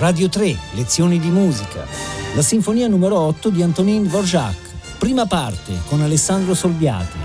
Radio 0.00 0.30
3, 0.30 0.56
lezioni 0.76 1.18
di 1.18 1.28
musica. 1.28 1.86
La 2.34 2.40
sinfonia 2.40 2.88
numero 2.88 3.18
8 3.18 3.50
di 3.50 3.60
Antonin 3.60 4.04
Dvorak. 4.04 4.56
Prima 4.96 5.26
parte 5.26 5.74
con 5.88 6.00
Alessandro 6.00 6.54
Solbiati. 6.54 7.18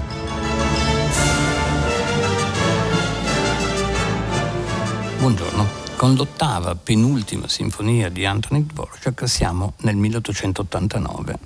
Buongiorno. 5.20 5.68
Con 5.96 6.16
l'ottava 6.16 6.75
penultima 6.75 7.48
sinfonia 7.48 8.09
di 8.09 8.25
Antonin 8.25 8.66
Dvorak 8.66 9.23
siamo 9.26 9.76
nel 9.84 9.96
1889. 9.96 11.39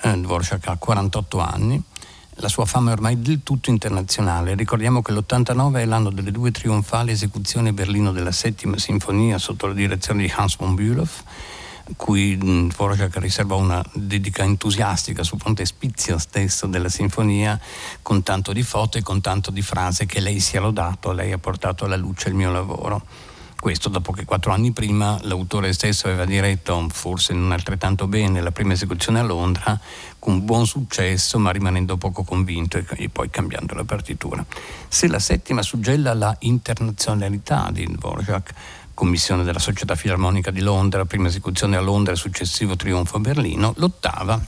Eh, 0.00 0.18
Dvorak 0.18 0.66
ha 0.66 0.76
48 0.78 1.38
anni 1.40 1.82
la 2.38 2.48
sua 2.48 2.64
fama 2.64 2.90
è 2.90 2.92
ormai 2.92 3.20
del 3.20 3.42
tutto 3.42 3.70
internazionale. 3.70 4.54
Ricordiamo 4.54 5.02
che 5.02 5.12
l'89 5.12 5.76
è 5.76 5.84
l'anno 5.84 6.10
delle 6.10 6.32
due 6.32 6.50
trionfali 6.50 7.12
esecuzioni 7.12 7.68
a 7.68 7.72
Berlino 7.72 8.12
della 8.12 8.32
settima 8.32 8.78
sinfonia 8.78 9.38
sotto 9.38 9.66
la 9.66 9.72
direzione 9.72 10.22
di 10.22 10.32
Hans 10.34 10.56
von 10.56 10.74
Bülow, 10.74 11.06
cui 11.96 12.36
Dvorak 12.36 13.16
riserva 13.18 13.54
una 13.54 13.84
dedica 13.92 14.42
entusiastica 14.42 15.22
sul 15.22 15.38
fronte 15.38 15.64
spizio 15.64 16.18
stesso 16.18 16.66
della 16.66 16.88
sinfonia, 16.88 17.58
con 18.02 18.22
tanto 18.22 18.52
di 18.52 18.62
foto 18.62 18.98
e 18.98 19.02
con 19.02 19.20
tanto 19.20 19.50
di 19.50 19.62
frase 19.62 20.06
che 20.06 20.20
lei 20.20 20.40
sia 20.40 20.60
lodato, 20.60 21.12
lei 21.12 21.32
ha 21.32 21.38
portato 21.38 21.84
alla 21.84 21.96
luce 21.96 22.28
il 22.28 22.34
mio 22.34 22.50
lavoro. 22.50 23.02
Questo 23.64 23.88
dopo 23.88 24.12
che 24.12 24.26
quattro 24.26 24.52
anni 24.52 24.72
prima 24.72 25.18
l'autore 25.22 25.72
stesso 25.72 26.06
aveva 26.06 26.26
diretto, 26.26 26.86
forse 26.90 27.32
non 27.32 27.50
altrettanto 27.50 28.06
bene, 28.06 28.42
la 28.42 28.50
prima 28.50 28.74
esecuzione 28.74 29.20
a 29.20 29.22
Londra, 29.22 29.80
con 30.18 30.44
buon 30.44 30.66
successo, 30.66 31.38
ma 31.38 31.50
rimanendo 31.50 31.96
poco 31.96 32.24
convinto 32.24 32.76
e, 32.76 33.08
poi 33.08 33.30
cambiando 33.30 33.72
la 33.72 33.84
partitura. 33.84 34.44
Se 34.86 35.08
la 35.08 35.18
settima 35.18 35.62
suggella 35.62 36.12
la 36.12 36.36
internazionalità 36.40 37.70
di 37.72 37.86
Dvorak, 37.86 38.52
commissione 38.92 39.44
della 39.44 39.58
Società 39.58 39.94
Filarmonica 39.94 40.50
di 40.50 40.60
Londra, 40.60 41.06
prima 41.06 41.28
esecuzione 41.28 41.78
a 41.78 41.80
Londra 41.80 42.12
e 42.12 42.16
successivo 42.16 42.76
trionfo 42.76 43.16
a 43.16 43.20
Berlino, 43.20 43.72
l'ottava 43.78 44.38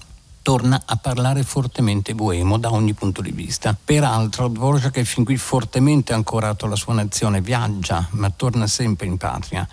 torna 0.46 0.80
a 0.86 0.94
parlare 0.94 1.42
fortemente 1.42 2.14
boemo 2.14 2.56
da 2.56 2.70
ogni 2.70 2.94
punto 2.94 3.20
di 3.20 3.32
vista. 3.32 3.76
Peraltro 3.84 4.46
Dvorak 4.46 4.94
è 4.94 5.02
fin 5.02 5.24
qui 5.24 5.36
fortemente 5.36 6.12
ancorato 6.12 6.66
alla 6.66 6.76
sua 6.76 6.94
nazione, 6.94 7.40
viaggia 7.40 8.06
ma 8.12 8.30
torna 8.30 8.68
sempre 8.68 9.08
in 9.08 9.16
patria. 9.16 9.66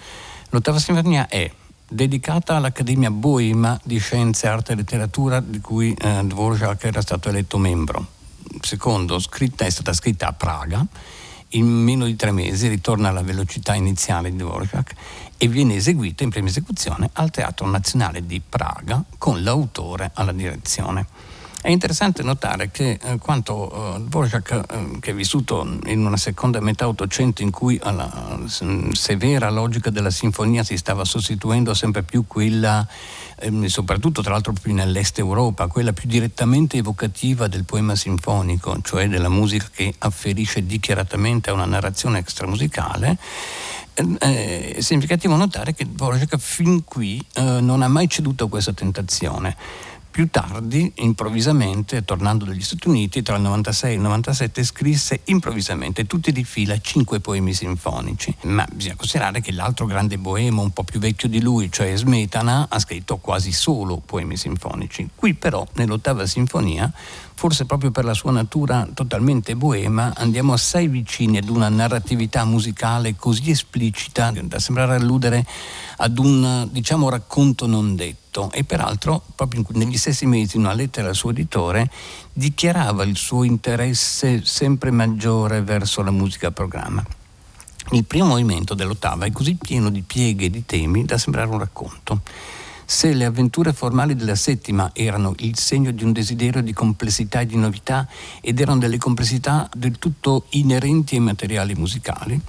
L'ottava 0.49 0.79
sinfonia 0.79 1.27
è 1.27 1.47
dedicata 1.87 2.55
all'Accademia 2.55 3.11
Boema 3.11 3.79
di 3.83 3.99
Scienze, 3.99 4.47
Arte 4.47 4.71
e 4.71 4.77
Letteratura 4.77 5.41
di 5.41 5.61
cui 5.61 5.93
eh, 5.93 6.21
Dvorak 6.23 6.83
era 6.85 7.01
stato 7.01 7.29
eletto 7.29 7.59
membro. 7.59 8.07
Secondo, 8.59 9.19
scritta, 9.19 9.65
è 9.65 9.69
stata 9.69 9.93
scritta 9.93 10.29
a 10.29 10.33
Praga 10.33 10.83
in 11.49 11.67
meno 11.67 12.05
di 12.05 12.15
tre 12.15 12.31
mesi 12.31 12.67
ritorna 12.67 13.09
alla 13.09 13.21
velocità 13.21 13.75
iniziale 13.75 14.31
di 14.31 14.37
Dvorak 14.37 14.93
e 15.43 15.49
viene 15.49 15.75
eseguita 15.75 16.23
in 16.23 16.29
prima 16.29 16.47
esecuzione 16.47 17.09
al 17.11 17.29
Teatro 17.29 17.67
Nazionale 17.67 18.25
di 18.25 18.39
Praga 18.39 19.03
con 19.17 19.43
l'autore 19.43 20.11
alla 20.13 20.31
direzione. 20.31 21.05
È 21.61 21.67
interessante 21.69 22.23
notare 22.23 22.71
che 22.71 22.97
eh, 23.01 23.17
quanto 23.17 23.95
eh, 23.95 23.99
Dvorak, 24.03 24.51
eh, 24.51 24.99
che 25.01 25.11
è 25.11 25.13
vissuto 25.13 25.79
in 25.87 26.05
una 26.05 26.15
seconda 26.15 26.61
metà 26.61 26.87
Ottocento 26.87 27.41
in 27.41 27.51
cui 27.51 27.77
alla 27.83 28.39
severa 28.93 29.49
logica 29.49 29.89
della 29.89 30.11
sinfonia 30.11 30.63
si 30.63 30.77
stava 30.77 31.03
sostituendo 31.03 31.73
sempre 31.73 32.03
più 32.03 32.25
quella, 32.25 32.87
ehm, 33.39 33.65
soprattutto 33.65 34.21
tra 34.21 34.31
l'altro 34.31 34.53
più 34.53 34.73
nell'est 34.73 35.19
Europa, 35.19 35.67
quella 35.67 35.91
più 35.91 36.07
direttamente 36.07 36.77
evocativa 36.77 37.47
del 37.47 37.65
poema 37.65 37.97
sinfonico, 37.97 38.79
cioè 38.81 39.09
della 39.09 39.29
musica 39.29 39.67
che 39.73 39.93
afferisce 39.97 40.65
dichiaratamente 40.65 41.49
a 41.49 41.53
una 41.53 41.65
narrazione 41.65 42.19
extramusicale, 42.19 43.17
è 43.93 44.75
significativo 44.79 45.35
notare 45.35 45.73
che 45.73 45.85
Dvorak 45.85 46.37
fin 46.37 46.83
qui 46.83 47.23
eh, 47.35 47.41
non 47.61 47.81
ha 47.81 47.87
mai 47.87 48.09
ceduto 48.09 48.45
a 48.45 48.49
questa 48.49 48.73
tentazione 48.73 49.55
più 50.13 50.29
tardi, 50.29 50.91
improvvisamente, 50.97 52.05
tornando 52.05 52.45
dagli 52.45 52.61
Stati 52.61 52.87
Uniti, 52.87 53.23
tra 53.23 53.35
il 53.35 53.41
96 53.41 53.89
e 53.89 53.93
il 53.95 53.99
97, 53.99 54.63
scrisse 54.63 55.21
improvvisamente, 55.23 56.05
tutti 56.05 56.31
di 56.31 56.43
fila, 56.43 56.79
cinque 56.79 57.19
poemi 57.19 57.51
sinfonici. 57.51 58.31
Ma 58.43 58.63
bisogna 58.71 58.95
considerare 58.95 59.41
che 59.41 59.51
l'altro 59.51 59.87
grande 59.87 60.19
boemo, 60.19 60.61
un 60.61 60.69
po' 60.69 60.83
più 60.83 60.99
vecchio 60.99 61.27
di 61.27 61.41
lui, 61.41 61.71
cioè 61.71 61.95
Smetana, 61.95 62.67
ha 62.69 62.77
scritto 62.77 63.17
quasi 63.17 63.51
solo 63.51 64.03
poemi 64.05 64.37
sinfonici. 64.37 65.09
Qui 65.15 65.33
però, 65.33 65.65
nell'ottava 65.73 66.27
sinfonia, 66.27 66.93
forse 67.33 67.65
proprio 67.65 67.89
per 67.89 68.05
la 68.05 68.13
sua 68.13 68.31
natura 68.31 68.87
totalmente 68.93 69.55
boema, 69.55 70.13
andiamo 70.15 70.53
assai 70.53 70.89
vicini 70.89 71.37
ad 71.37 71.49
una 71.49 71.69
narratività 71.69 72.45
musicale 72.45 73.15
così 73.15 73.49
esplicita 73.49 74.31
da 74.31 74.59
sembrare 74.59 74.93
alludere 74.93 75.43
ad 75.97 76.19
un 76.19 76.69
diciamo, 76.71 77.09
racconto 77.09 77.65
non 77.65 77.95
detto 77.95 78.22
e 78.51 78.63
peraltro 78.63 79.21
proprio 79.35 79.65
negli 79.69 79.97
stessi 79.97 80.25
mesi 80.25 80.57
in 80.57 80.63
una 80.63 80.73
lettera 80.73 81.09
al 81.09 81.15
suo 81.15 81.29
editore 81.29 81.89
dichiarava 82.33 83.03
il 83.03 83.15
suo 83.15 83.43
interesse 83.43 84.43
sempre 84.43 84.91
maggiore 84.91 85.61
verso 85.61 86.01
la 86.01 86.11
musica 86.11 86.47
a 86.47 86.51
programma. 86.51 87.05
Il 87.91 88.05
primo 88.05 88.27
movimento 88.27 88.73
dell'ottava 88.73 89.25
è 89.25 89.31
così 89.31 89.55
pieno 89.55 89.89
di 89.89 90.01
pieghe 90.01 90.45
e 90.45 90.49
di 90.49 90.65
temi 90.65 91.05
da 91.05 91.17
sembrare 91.17 91.49
un 91.49 91.59
racconto. 91.59 92.21
Se 92.85 93.13
le 93.13 93.25
avventure 93.25 93.71
formali 93.71 94.15
della 94.15 94.35
settima 94.35 94.91
erano 94.93 95.33
il 95.39 95.57
segno 95.57 95.91
di 95.91 96.03
un 96.03 96.11
desiderio 96.11 96.61
di 96.61 96.73
complessità 96.73 97.41
e 97.41 97.45
di 97.45 97.55
novità 97.55 98.07
ed 98.41 98.59
erano 98.59 98.79
delle 98.79 98.97
complessità 98.97 99.69
del 99.73 99.99
tutto 99.99 100.45
inerenti 100.49 101.15
ai 101.15 101.21
materiali 101.21 101.75
musicali, 101.75 102.39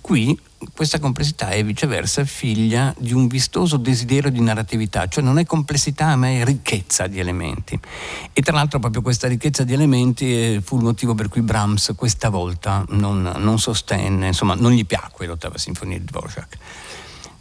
qui 0.00 0.38
questa 0.72 0.98
complessità 0.98 1.50
è 1.50 1.64
viceversa 1.64 2.24
figlia 2.24 2.94
di 2.98 3.12
un 3.12 3.26
vistoso 3.26 3.76
desiderio 3.76 4.30
di 4.30 4.40
narratività, 4.40 5.06
cioè 5.06 5.22
non 5.22 5.38
è 5.38 5.46
complessità 5.46 6.16
ma 6.16 6.28
è 6.28 6.44
ricchezza 6.44 7.06
di 7.06 7.20
elementi. 7.20 7.78
E 8.32 8.42
tra 8.42 8.56
l'altro 8.56 8.78
proprio 8.78 9.02
questa 9.02 9.28
ricchezza 9.28 9.64
di 9.64 9.72
elementi 9.72 10.32
eh, 10.32 10.60
fu 10.62 10.76
il 10.76 10.82
motivo 10.82 11.14
per 11.14 11.28
cui 11.28 11.42
Brahms 11.42 11.92
questa 11.96 12.28
volta 12.28 12.84
non, 12.90 13.22
non 13.36 13.58
sostenne, 13.58 14.28
insomma 14.28 14.54
non 14.54 14.72
gli 14.72 14.84
piacque 14.84 15.26
l'ottava 15.26 15.58
sinfonia 15.58 15.98
di 15.98 16.04
Dvorak. 16.04 16.56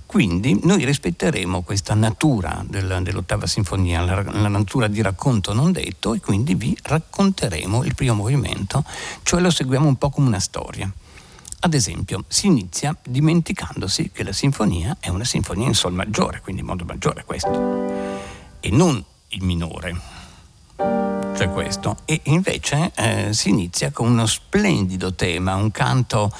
Quindi 0.06 0.58
noi 0.64 0.86
rispetteremo 0.86 1.64
questa 1.64 1.94
natura 1.94 2.64
del, 2.66 3.02
dell'ottava 3.04 3.46
sinfonia, 3.46 4.02
la, 4.02 4.24
la, 4.24 4.48
natura 4.48 4.88
di 4.88 5.02
racconto 5.02 5.52
non 5.54 5.74
detto 5.74 6.14
e 6.14 6.22
quindi 6.22 6.56
vi 6.56 6.76
racconteremo 6.82 7.84
il 7.84 7.94
primo 7.94 8.14
movimento, 8.14 8.86
cioè 9.24 9.42
lo 9.42 9.50
seguiamo 9.50 9.86
un 9.86 9.98
po' 9.98 10.10
come 10.10 10.28
una 10.28 10.40
storia. 10.40 10.90
Ad 11.60 11.74
esempio, 11.74 12.24
si 12.28 12.46
inizia 12.46 12.96
dimenticandosi 13.04 14.12
che 14.14 14.24
la 14.24 14.32
sinfonia 14.32 14.98
è 15.00 15.10
una 15.10 15.24
sinfonia 15.24 15.68
in 15.68 15.74
sol 15.74 15.92
maggiore, 15.92 16.40
quindi 16.42 16.62
in 16.62 16.68
modo 16.68 16.86
maggiore 16.86 17.24
questo, 17.26 17.50
e 18.60 18.70
non 18.70 19.04
il 19.30 19.44
minore, 19.44 20.00
cioè 20.78 21.50
questo. 21.50 21.98
E 22.06 22.22
invece 22.26 22.92
eh, 22.96 23.34
si 23.34 23.50
inizia 23.50 23.90
con 23.92 24.08
uno 24.08 24.28
splendido 24.28 25.14
tema, 25.14 25.56
un 25.56 25.72
canto 25.72 26.32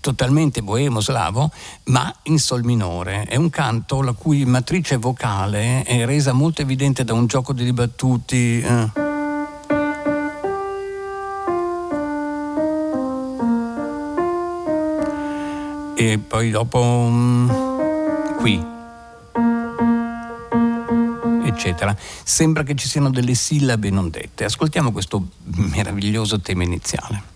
totalmente 0.00 0.62
boemo 0.62 1.00
slavo, 1.00 1.50
ma 1.84 2.12
in 2.24 2.38
sol 2.38 2.64
minore. 2.64 3.24
È 3.24 3.36
un 3.36 3.50
canto 3.50 4.00
la 4.00 4.12
cui 4.12 4.44
matrice 4.46 4.96
vocale 4.96 5.82
è 5.82 6.06
resa 6.06 6.32
molto 6.32 6.62
evidente 6.62 7.04
da 7.04 7.12
un 7.12 7.26
gioco 7.26 7.52
di 7.52 7.64
ribattuti. 7.64 8.60
Eh 8.62 9.11
e 16.10 16.18
poi 16.18 16.50
dopo 16.50 16.80
um, 16.80 18.36
qui. 18.36 18.64
Eccetera. 21.44 21.96
Sembra 22.24 22.62
che 22.62 22.74
ci 22.74 22.88
siano 22.88 23.10
delle 23.10 23.34
sillabe 23.34 23.90
non 23.90 24.10
dette. 24.10 24.44
Ascoltiamo 24.44 24.90
questo 24.90 25.28
meraviglioso 25.44 26.40
tema 26.40 26.64
iniziale 26.64 27.31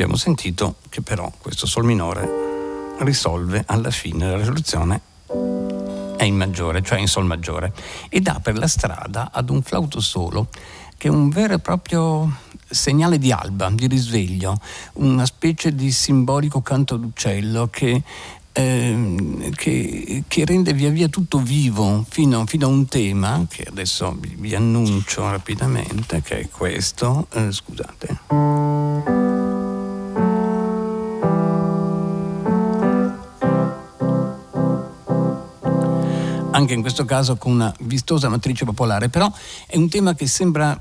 abbiamo 0.00 0.16
sentito 0.16 0.76
che 0.88 1.02
però 1.02 1.30
questo 1.36 1.66
Sol 1.66 1.84
minore 1.84 2.96
risolve 3.00 3.64
alla 3.66 3.90
fine 3.90 4.30
la 4.30 4.36
risoluzione 4.38 5.00
è 6.16 6.24
in 6.24 6.36
maggiore, 6.36 6.82
cioè 6.82 6.98
in 6.98 7.06
Sol 7.06 7.26
maggiore, 7.26 7.74
ed 8.08 8.26
apre 8.26 8.54
la 8.54 8.66
strada 8.66 9.28
ad 9.30 9.50
un 9.50 9.60
flauto 9.62 10.00
solo 10.00 10.48
che 10.96 11.08
è 11.08 11.10
un 11.10 11.28
vero 11.28 11.52
e 11.52 11.58
proprio 11.58 12.34
segnale 12.66 13.18
di 13.18 13.30
alba, 13.30 13.68
di 13.68 13.86
risveglio, 13.88 14.58
una 14.94 15.26
specie 15.26 15.74
di 15.74 15.90
simbolico 15.90 16.62
canto 16.62 16.96
d'uccello 16.96 17.68
che 17.68 18.02
eh, 18.52 19.50
che, 19.54 20.24
che, 20.26 20.44
rende 20.46 20.72
via 20.72 20.90
via 20.90 21.08
tutto 21.08 21.38
vivo 21.38 22.04
fino, 22.08 22.46
fino, 22.46 22.66
a 22.66 22.68
un 22.70 22.86
tema 22.86 23.44
che 23.48 23.64
adesso 23.68 24.16
vi, 24.18 24.34
vi 24.38 24.54
annuncio 24.54 25.30
rapidamente, 25.30 26.22
che 26.22 26.40
è 26.40 26.48
questo. 26.48 27.26
Eh, 27.32 27.52
scusate. 27.52 28.69
Anche 36.60 36.74
in 36.74 36.82
questo 36.82 37.06
caso 37.06 37.36
con 37.36 37.52
una 37.52 37.74
vistosa 37.80 38.28
matrice 38.28 38.66
popolare, 38.66 39.08
però 39.08 39.32
è 39.66 39.76
un 39.78 39.88
tema 39.88 40.14
che 40.14 40.26
sembra 40.26 40.78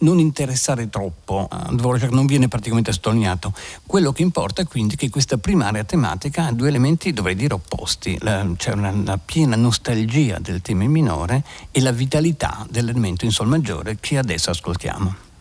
non 0.00 0.18
interessare 0.18 0.90
troppo 0.90 1.48
a 1.50 1.70
Dvorak, 1.72 2.10
non 2.10 2.26
viene 2.26 2.46
praticamente 2.46 2.92
sottolineato. 2.92 3.54
Quello 3.86 4.12
che 4.12 4.20
importa 4.20 4.60
è 4.60 4.66
quindi 4.66 4.96
che 4.96 5.08
questa 5.08 5.38
primaria 5.38 5.82
tematica 5.84 6.46
ha 6.46 6.52
due 6.52 6.68
elementi, 6.68 7.14
dovrei 7.14 7.34
dire, 7.34 7.54
opposti. 7.54 8.18
La, 8.20 8.46
c'è 8.54 8.72
una, 8.72 8.90
una, 8.90 9.16
piena 9.16 9.56
nostalgia 9.56 10.38
del 10.38 10.60
tema 10.60 10.82
in 10.84 10.90
minore 10.90 11.42
e 11.70 11.80
la 11.80 11.92
vitalità 11.92 12.66
dell'elemento 12.68 13.24
in 13.24 13.30
sol 13.30 13.48
maggiore 13.48 13.96
che 13.98 14.18
adesso 14.18 14.50
ascoltiamo. 14.50 15.32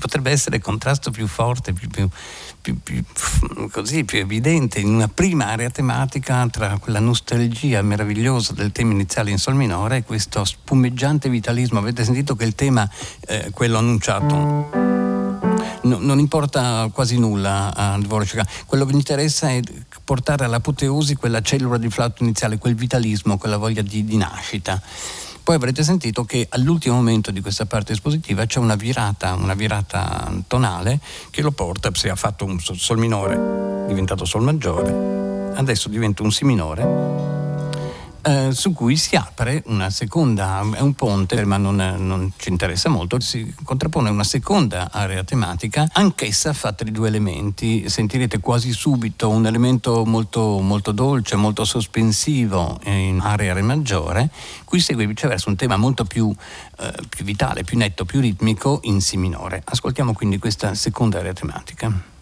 Potrebbe 0.00 0.32
essere 0.32 0.58
contrasto 0.58 1.12
più 1.12 1.28
forte, 1.28 1.72
più, 1.72 1.88
più, 1.88 2.08
più, 2.82 3.04
così, 3.70 4.04
più, 4.04 4.18
evidente 4.18 4.80
in 4.80 4.88
una 4.88 5.06
prima 5.06 5.46
area 5.46 5.70
tematica 5.70 6.48
tra 6.48 6.78
quella 6.78 6.98
nostalgia 6.98 7.82
meravigliosa 7.82 8.52
del 8.52 8.72
tema 8.72 8.92
iniziale 8.92 9.30
in 9.30 9.38
sol 9.38 9.54
minore 9.54 9.98
e 9.98 10.02
questo 10.02 10.44
spumeggiante 10.44 11.28
vitalismo. 11.28 11.78
Avete 11.78 12.02
sentito 12.02 12.34
che 12.34 12.44
il 12.44 12.56
tema, 12.56 12.88
eh, 13.26 13.50
quello 13.52 13.78
annunciato, 13.78 14.34
no, 15.82 15.98
non 15.98 16.18
importa 16.18 16.88
quasi 16.92 17.18
nulla 17.18 17.72
a 17.74 17.98
Dvorak. 17.98 18.66
Quello 18.66 18.84
che 18.84 18.92
mi 18.92 18.98
interessa 18.98 19.50
è 19.50 19.60
portare 20.02 20.44
all'apoteosi 20.44 21.14
quella 21.14 21.40
cellula 21.42 21.78
di 21.78 21.88
flauto 21.90 22.22
iniziale, 22.22 22.58
quel 22.58 22.74
vitalismo, 22.74 23.38
quella 23.38 23.58
voglia 23.58 23.82
di, 23.82 24.04
di 24.04 24.16
nascita. 24.16 24.80
Poi 25.42 25.54
avrete 25.54 25.82
sentito 25.82 26.24
che 26.24 26.46
all'ultimo 26.50 26.94
momento 26.94 27.30
di 27.30 27.40
questa 27.40 27.66
parte 27.66 27.92
espositiva 27.92 28.46
c'è 28.46 28.58
una 28.58 28.76
virata, 28.76 29.34
una 29.34 29.54
virata 29.54 30.32
tonale 30.46 31.00
che 31.30 31.42
lo 31.42 31.50
porta, 31.50 31.90
se 31.92 32.08
ha 32.08 32.16
fatto 32.16 32.44
un 32.44 32.60
sol 32.60 32.98
minore, 32.98 33.86
diventato 33.88 34.24
sol 34.24 34.42
maggiore, 34.42 35.52
adesso 35.54 35.88
diventa 35.88 36.22
un 36.22 36.30
si 36.30 36.44
minore 36.44 37.49
eh, 38.22 38.50
su 38.52 38.72
cui 38.72 38.96
si 38.96 39.16
apre 39.16 39.62
una 39.66 39.90
seconda, 39.90 40.60
è 40.74 40.80
un 40.80 40.94
ponte 40.94 41.44
ma 41.44 41.56
non, 41.56 41.76
non, 41.76 42.32
ci 42.36 42.50
interessa 42.50 42.88
molto, 42.88 43.18
si 43.20 43.54
contrappone 43.64 44.10
una 44.10 44.24
seconda 44.24 44.90
area 44.90 45.24
tematica, 45.24 45.88
anch'essa 45.92 46.52
fatta 46.52 46.84
di 46.84 46.90
due 46.90 47.08
elementi, 47.08 47.88
sentirete 47.88 48.40
quasi 48.40 48.72
subito 48.72 49.28
un 49.28 49.46
elemento 49.46 50.04
molto, 50.04 50.60
molto 50.60 50.92
dolce, 50.92 51.36
molto 51.36 51.64
sospensivo 51.64 52.78
in 52.84 53.20
area 53.22 53.52
re 53.52 53.62
maggiore, 53.62 54.30
cui 54.64 54.80
segue 54.80 55.06
viceversa 55.06 55.48
un 55.48 55.56
tema 55.56 55.76
molto 55.76 56.04
più, 56.04 56.32
eh, 56.78 56.92
più 57.08 57.24
vitale, 57.24 57.64
più 57.64 57.76
netto, 57.76 58.04
più 58.04 58.20
ritmico 58.20 58.80
in 58.84 59.00
si 59.00 59.16
minore. 59.16 59.62
Ascoltiamo 59.64 60.12
quindi 60.12 60.38
questa 60.38 60.74
seconda 60.74 61.18
area 61.18 61.32
tematica. 61.32 62.18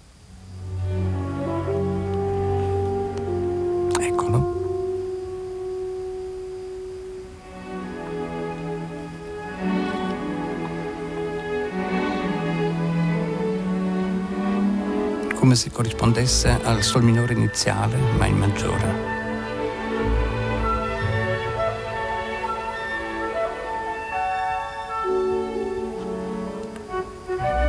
Come 15.49 15.61
se 15.61 15.71
corrispondesse 15.71 16.61
al 16.63 16.83
sol 16.83 17.03
minore 17.03 17.33
iniziale, 17.33 17.97
ma 18.19 18.27
in 18.27 18.37
maggiore. 18.37 19.17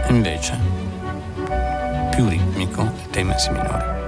Invece, 0.10 0.60
più 2.12 2.28
ritmico 2.28 2.82
il 2.82 3.10
tema 3.12 3.38
si 3.38 3.50
minore. 3.52 3.99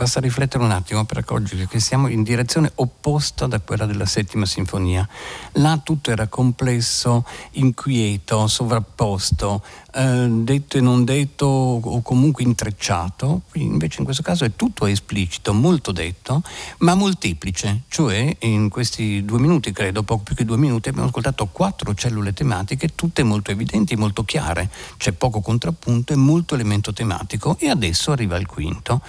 Basta 0.00 0.18
riflettere 0.18 0.64
un 0.64 0.70
attimo 0.70 1.04
per 1.04 1.18
accorgersi 1.18 1.66
che 1.66 1.78
siamo 1.78 2.08
in 2.08 2.22
direzione 2.22 2.72
opposta 2.76 3.46
da 3.46 3.60
quella 3.60 3.84
della 3.84 4.06
settima 4.06 4.46
sinfonia. 4.46 5.06
Là 5.52 5.78
tutto 5.84 6.10
era 6.10 6.26
complesso, 6.26 7.26
inquieto, 7.52 8.46
sovrapposto, 8.46 9.62
eh, 9.92 10.26
detto 10.26 10.78
e 10.78 10.80
non 10.80 11.04
detto 11.04 11.44
o 11.44 12.00
comunque 12.00 12.44
intrecciato. 12.44 13.42
Invece 13.56 13.98
in 13.98 14.04
questo 14.06 14.22
caso 14.22 14.46
è 14.46 14.56
tutto 14.56 14.86
esplicito, 14.86 15.52
molto 15.52 15.92
detto, 15.92 16.42
ma 16.78 16.94
molteplice. 16.94 17.82
Cioè 17.88 18.36
in 18.38 18.70
questi 18.70 19.22
due 19.26 19.38
minuti, 19.38 19.70
credo, 19.70 20.02
poco 20.02 20.22
più 20.22 20.34
che 20.34 20.46
due 20.46 20.56
minuti, 20.56 20.88
abbiamo 20.88 21.08
ascoltato 21.08 21.44
quattro 21.52 21.92
cellule 21.92 22.32
tematiche, 22.32 22.94
tutte 22.94 23.22
molto 23.22 23.50
evidenti, 23.50 23.96
molto 23.96 24.24
chiare. 24.24 24.70
C'è 24.96 25.12
poco 25.12 25.42
contrappunto 25.42 26.14
e 26.14 26.16
molto 26.16 26.54
elemento 26.54 26.94
tematico. 26.94 27.58
E 27.58 27.68
adesso 27.68 28.12
arriva 28.12 28.38
il 28.38 28.46
quinto 28.46 29.02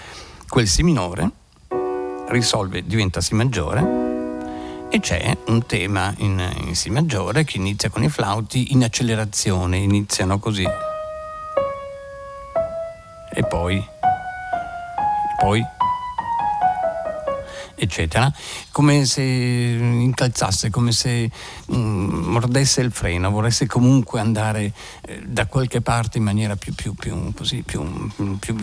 quel 0.52 0.68
Si 0.68 0.84
minore 0.84 1.32
risolve, 2.28 2.86
diventa 2.86 3.22
Si 3.22 3.36
maggiore 3.36 4.90
e 4.90 5.00
c'è 5.00 5.38
un 5.46 5.66
tema 5.66 6.14
in, 6.18 6.46
in 6.66 6.76
Si 6.76 6.90
maggiore 6.90 7.46
che 7.46 7.56
inizia 7.56 7.90
con 7.90 8.04
i 8.04 8.10
flauti 8.10 8.74
in 8.74 8.84
accelerazione, 8.84 9.78
iniziano 9.78 10.40
così. 10.40 10.66
E 13.34 13.44
poi, 13.48 13.82
poi 15.40 15.66
eccetera, 17.82 18.32
come 18.72 19.06
se 19.06 19.24
incalzasse, 19.24 20.70
come 20.70 20.92
se 20.92 21.30
mm, 21.74 22.30
mordesse 22.30 22.82
il 22.82 22.92
freno, 22.92 23.32
vorresse 23.32 23.66
comunque 23.66 24.20
andare 24.20 24.72
eh, 25.02 25.24
da 25.26 25.48
qualche 25.48 25.82
parte 25.82 26.20
in 26.20 26.24
maniera 26.24 26.56
più, 26.56 26.76
più, 26.76 26.94
più, 26.94 27.34
così, 27.34 27.64
più, 27.64 28.08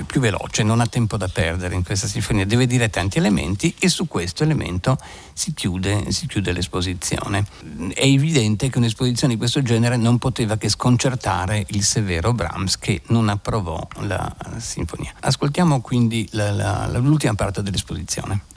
più, 0.06 0.20
veloce, 0.20 0.62
non 0.62 0.80
ha 0.80 0.86
tempo 0.86 1.16
da 1.16 1.26
perdere 1.26 1.74
in 1.74 1.82
questa 1.82 2.06
sinfonia, 2.06 2.46
deve 2.46 2.68
dire 2.68 2.90
tanti 2.90 3.18
elementi 3.18 3.74
e 3.80 3.88
su 3.88 4.06
questo 4.06 4.44
elemento 4.44 4.96
si 5.32 5.52
chiude, 5.52 6.12
si 6.12 6.28
chiude 6.28 6.52
l'esposizione. 6.52 7.44
È 7.92 8.04
evidente 8.04 8.70
che 8.70 8.78
un'esposizione 8.78 9.32
di 9.32 9.38
questo 9.38 9.62
genere 9.62 9.96
non 9.96 10.18
poteva 10.18 10.56
che 10.56 10.68
sconcertare 10.68 11.64
il 11.70 11.82
severo 11.82 12.32
Brahms 12.32 12.78
che 12.78 13.02
non 13.08 13.28
approvò 13.28 13.84
la 14.00 14.32
sinfonia. 14.58 15.12
Ascoltiamo 15.20 15.80
quindi 15.80 16.28
la, 16.32 16.52
la, 16.52 16.98
l'ultima 16.98 17.34
parte 17.34 17.62
dell'esposizione. 17.62 18.56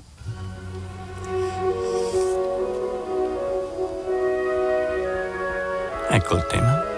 Ecco 6.13 6.35
il 6.35 6.45
tema. 6.45 6.90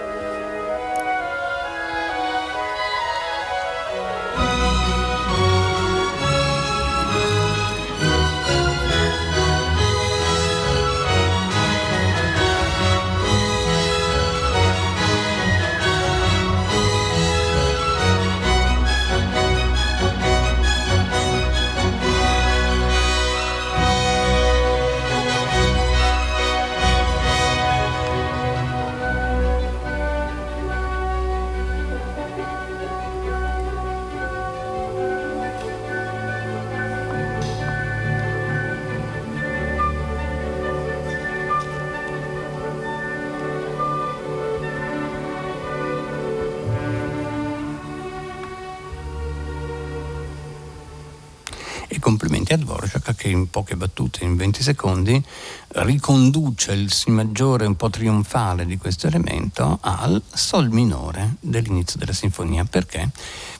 Complimenti 52.54 52.54
a 52.54 52.56
Dvorak 52.56 53.14
che 53.14 53.28
in 53.28 53.50
poche 53.50 53.76
battute, 53.76 54.24
in 54.24 54.36
20 54.36 54.62
secondi, 54.62 55.22
riconduce 55.68 56.72
il 56.72 56.92
Si 56.92 57.10
maggiore 57.10 57.66
un 57.66 57.76
po' 57.76 57.90
trionfale 57.90 58.64
di 58.64 58.76
questo 58.76 59.06
elemento 59.06 59.78
al 59.80 60.22
Sol 60.32 60.70
minore 60.70 61.36
dell'inizio 61.40 61.98
della 61.98 62.12
sinfonia. 62.12 62.64
Perché? 62.64 63.10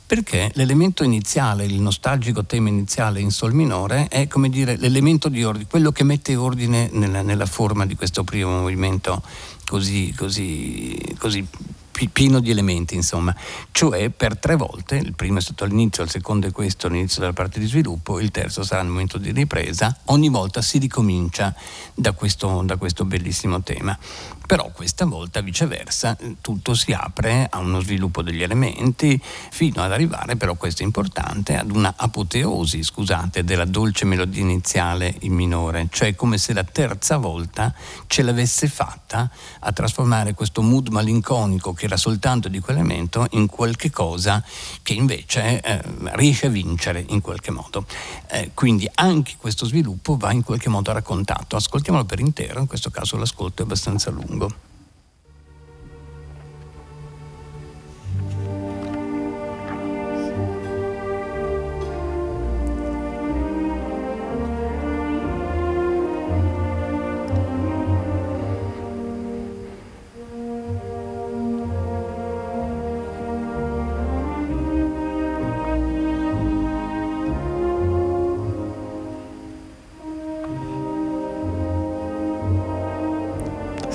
Perché 0.06 0.50
l'elemento 0.54 1.02
iniziale, 1.02 1.64
il 1.64 1.80
nostalgico 1.80 2.44
tema 2.44 2.68
iniziale 2.68 3.20
in 3.20 3.30
Sol 3.30 3.54
minore 3.54 4.08
è 4.08 4.28
come 4.28 4.48
dire 4.48 4.76
l'elemento 4.76 5.28
di 5.28 5.42
ordine, 5.42 5.66
quello 5.68 5.92
che 5.92 6.04
mette 6.04 6.36
ordine 6.36 6.88
nella, 6.92 7.22
nella 7.22 7.46
forma 7.46 7.86
di 7.86 7.96
questo 7.96 8.22
primo 8.22 8.60
movimento 8.60 9.22
così, 9.75 10.14
così, 10.16 10.97
così 11.19 11.45
pieno 12.12 12.38
di 12.38 12.50
elementi, 12.50 12.95
insomma. 12.95 13.35
Cioè 13.73 14.11
per 14.11 14.38
tre 14.38 14.54
volte, 14.54 14.97
il 14.97 15.14
primo 15.14 15.38
è 15.38 15.40
stato 15.40 15.64
all'inizio, 15.64 16.04
il 16.04 16.11
secondo 16.11 16.47
è 16.47 16.52
questo, 16.52 16.87
all'inizio 16.87 17.21
della 17.21 17.33
parte 17.33 17.59
di 17.59 17.66
sviluppo, 17.66 18.21
il 18.21 18.31
terzo 18.31 18.62
sarà 18.62 18.83
il 18.83 18.88
momento 18.88 19.19
di 19.19 19.33
ripresa, 19.33 19.97
ogni 20.07 20.28
volta 20.28 20.62
si 20.62 20.78
ricomincia 20.78 21.52
da 21.93 22.12
questo, 22.12 22.62
da 22.64 22.76
questo 22.76 23.04
bellissimo 23.04 23.62
tema. 23.62 23.99
Però 24.47 24.71
questa 24.75 25.07
volta 25.07 25.40
viceversa 25.40 26.19
tutto 26.43 26.75
si 26.75 26.93
apre 26.93 27.47
a 27.50 27.61
uno 27.61 27.81
sviluppo 27.81 28.21
degli 28.21 28.43
elementi 28.43 29.19
fino 29.50 29.83
ad 29.83 29.90
arrivare, 29.90 30.37
però 30.37 30.54
questo 30.54 30.83
è 30.83 30.85
importante, 30.85 31.57
ad 31.57 31.71
una 31.71 31.95
apoteosi, 31.97 32.83
scusate, 32.83 33.43
della 33.43 33.64
dolce 33.64 34.04
melodia 34.04 34.43
iniziale 34.43 35.14
in 35.21 35.33
minore, 35.33 35.88
cioè 35.90 36.14
come 36.14 36.37
se 36.37 36.52
la 36.52 36.62
terza 36.62 37.16
volta 37.16 37.75
ce 38.07 38.23
l'avesse 38.23 38.69
fatta 38.69 39.31
a 39.64 39.73
trasformare 39.73 40.35
questo 40.35 40.62
mood 40.62 40.88
malinconico 40.88 41.73
che 41.73 41.87
era 41.87 41.97
soltanto 41.97 42.49
di 42.49 42.61
quell'elemento 42.61 43.26
in 43.30 43.47
qualche 43.47 43.90
cosa 43.90 44.42
che 44.83 44.92
invece 44.92 45.61
eh, 45.61 45.80
riesce 46.14 46.47
a 46.47 46.50
vincere 46.50 47.04
in 47.09 47.21
qualche 47.21 47.50
modo. 47.50 47.87
Eh, 48.28 48.50
quindi 48.54 48.88
anche 48.94 49.35
questo 49.38 49.66
sviluppo 49.66 50.16
va 50.16 50.33
in 50.33 50.42
qualche 50.42 50.68
modo 50.68 50.92
raccontato. 50.92 51.56
Ascoltiamolo 51.56 52.04
per 52.04 52.21
intero, 52.21 52.61
in 52.61 52.66
questo 52.66 52.90
caso 52.90 53.16
l'ascolto 53.16 53.62
è 53.62 53.64
abbastanza 53.64 54.11
lungo 54.11 54.73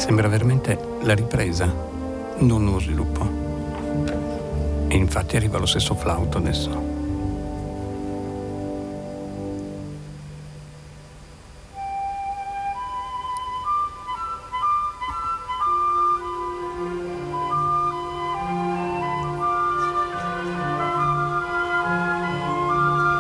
Sembra 0.10 0.28
veramente 0.28 0.76
la 1.04 1.14
ripresa, 1.14 1.72
non 2.40 2.66
uno 2.66 2.80
sviluppo. 2.80 4.88
E 4.88 4.96
infatti 4.96 5.36
arriva 5.36 5.60
lo 5.60 5.68
stesso 5.68 5.94
flauto 5.94 6.40
adesso. 6.40 6.88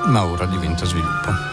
ma 0.07 0.25
ora 0.25 0.47
diventa 0.47 0.85
sviluppo. 0.85 1.48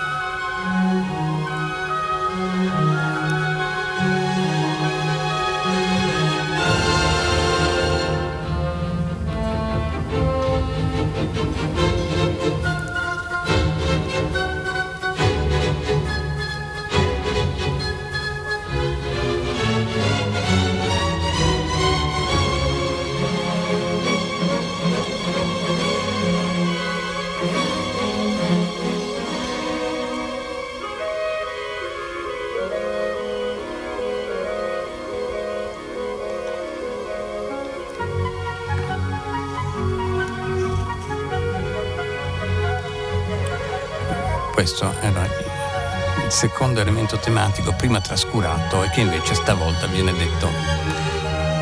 Questo 44.57 44.91
era 45.03 45.23
il 45.23 46.31
secondo 46.33 46.81
elemento 46.81 47.19
tematico 47.19 47.75
prima 47.75 48.01
trascurato 48.01 48.83
e 48.85 48.89
che 48.89 49.03
invece 49.03 49.35
stavolta 49.35 49.87
viene 49.87 50.15
detto, 50.15 50.49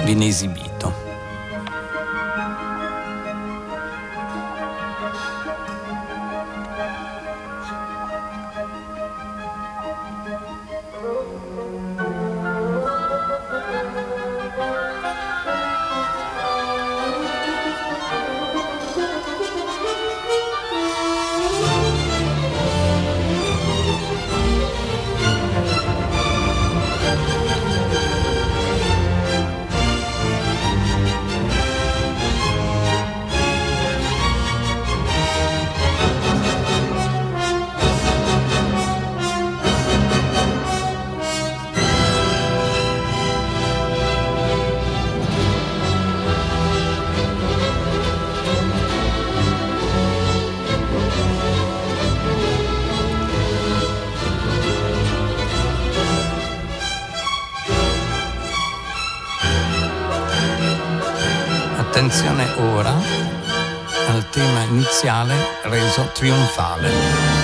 viene 0.05 0.29
esibito. 0.29 0.74
Tema 65.05 65.15
iniziale 65.15 65.35
reso 65.65 66.09
trionfale. 66.15 67.44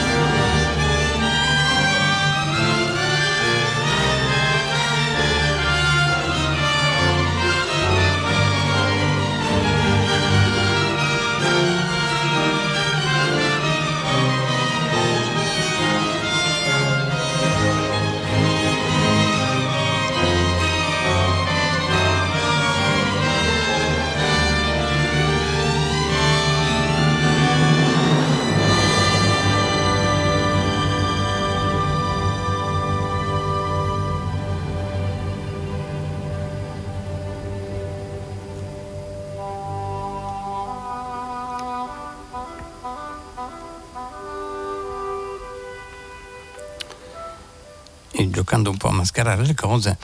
Mascherare 49.00 49.45
le 49.45 49.54
cose, 49.54 49.99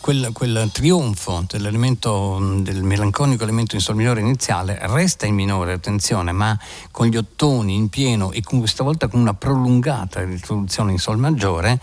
quel, 0.00 0.30
quel 0.32 0.70
trionfo 0.72 1.44
dell'elemento, 1.48 2.38
del 2.60 2.82
melanconico 2.82 3.42
elemento 3.44 3.74
in 3.74 3.80
sol 3.80 3.96
minore 3.96 4.20
iniziale 4.20 4.78
resta 4.82 5.26
in 5.26 5.34
minore, 5.34 5.72
attenzione, 5.72 6.32
ma 6.32 6.58
con 6.90 7.06
gli 7.06 7.16
ottoni 7.16 7.74
in 7.74 7.88
pieno 7.88 8.32
e 8.32 8.42
con, 8.42 8.58
questa 8.58 8.82
volta 8.82 9.08
con 9.08 9.20
una 9.20 9.34
prolungata 9.34 10.22
risoluzione 10.24 10.92
in 10.92 10.98
sol 10.98 11.18
maggiore, 11.18 11.80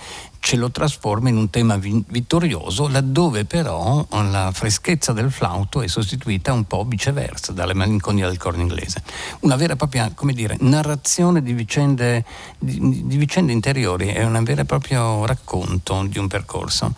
ce 0.48 0.56
lo 0.56 0.72
trasforma 0.72 1.28
in 1.28 1.36
un 1.36 1.50
tema 1.50 1.76
vittorioso, 1.76 2.88
laddove 2.88 3.44
però 3.44 4.08
la 4.12 4.50
freschezza 4.54 5.12
del 5.12 5.30
flauto 5.30 5.82
è 5.82 5.88
sostituita 5.88 6.54
un 6.54 6.64
po' 6.64 6.86
viceversa 6.86 7.52
dalle 7.52 7.74
malinconia 7.74 8.30
del 8.30 8.38
corno 8.38 8.62
inglese. 8.62 9.04
Una 9.42 9.58
vera 9.58 9.74
e 9.74 9.76
propria, 9.76 10.10
come 10.16 10.32
dire, 10.32 10.56
narrazione 10.62 11.44
di 11.44 11.52
vicende, 11.52 12.24
di, 12.58 12.80
di 12.80 13.18
vicende 13.18 13.52
interiori, 13.52 14.08
è 14.08 14.24
un 14.24 14.42
vero 14.46 14.62
e 14.62 14.64
proprio 14.64 15.26
racconto 15.26 16.06
di 16.08 16.18
un 16.18 16.30
percorso. 16.30 16.94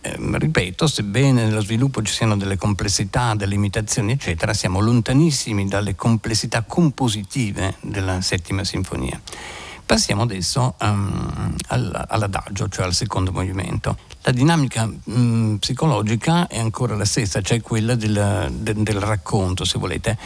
Eh, 0.00 0.16
ripeto, 0.18 0.86
sebbene 0.86 1.44
nello 1.44 1.60
sviluppo 1.60 2.00
ci 2.00 2.10
siano 2.10 2.38
delle 2.38 2.56
complessità, 2.56 3.34
delle 3.34 3.52
imitazioni, 3.52 4.12
eccetera, 4.12 4.54
siamo 4.54 4.80
lontanissimi 4.80 5.68
dalle 5.68 5.94
complessità 5.94 6.62
compositive 6.66 7.74
della 7.82 8.22
settima 8.22 8.64
sinfonia. 8.64 9.20
Passiamo 9.86 10.22
adesso 10.22 10.76
um, 10.80 11.54
all'adagio, 11.68 12.68
cioè 12.68 12.86
al 12.86 12.94
secondo 12.94 13.32
movimento. 13.32 13.98
La 14.22 14.32
dinamica 14.32 14.90
um, 15.04 15.58
psicologica 15.58 16.46
è 16.48 16.58
ancora 16.58 16.96
la 16.96 17.04
stessa, 17.04 17.42
cioè 17.42 17.60
quella 17.60 17.94
del, 17.94 18.48
de, 18.50 18.72
del, 18.82 18.98
racconto, 18.98 19.66
se 19.66 19.78
volete, 19.78 20.16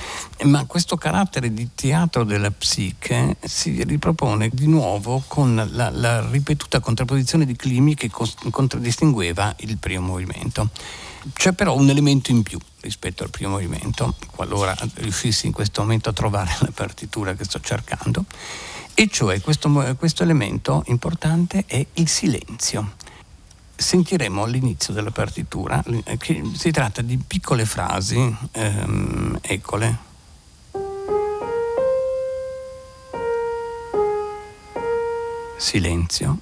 ma 0.44 0.64
questo 0.66 0.97
carattere 0.97 1.53
di 1.53 1.71
teatro 1.75 2.23
della 2.23 2.53
psiche 2.53 3.37
si 3.40 3.83
ripropone 3.83 4.49
di 4.53 4.68
nuovo 4.68 5.25
con 5.27 5.68
la, 5.73 5.90
la 5.90 6.31
ripetuta 6.31 6.79
contrapposizione 6.79 7.44
di 7.44 7.57
climi 7.57 7.97
che 7.97 8.09
contraddistingueva 8.51 9.57
il 9.59 9.77
primo 9.79 10.07
movimento. 10.07 10.71
C'è 11.33 11.53
però 11.53 11.75
un 11.75 11.90
elemento 11.90 12.31
in 12.31 12.42
più 12.44 12.61
rispetto 12.81 13.25
al 13.25 13.31
primo 13.31 13.51
movimento, 13.51 14.14
qualora 14.31 14.77
riuscissi 14.94 15.47
in 15.47 15.53
questo 15.53 15.81
momento 15.81 16.09
a 16.09 16.12
trovare 16.12 16.55
la 16.61 16.71
partitura 16.73 17.35
che 17.35 17.42
sto 17.42 17.59
cercando 17.61 18.25
e 19.01 19.09
cioè 19.09 19.41
questo, 19.41 19.71
questo 19.97 20.25
elemento 20.25 20.83
importante 20.87 21.63
è 21.69 21.87
il 21.95 22.09
silenzio. 22.09 22.95
Sentiremo 23.77 24.43
all'inizio 24.43 24.93
della 24.93 25.13
partitura 25.13 25.85
che 26.19 26.43
si 26.55 26.73
tratta 26.73 27.01
di 27.01 27.17
piccole 27.17 27.65
frasi, 27.65 28.37
ehm, 28.51 29.39
eccole. 29.41 29.99
Silenzio. 35.59 36.41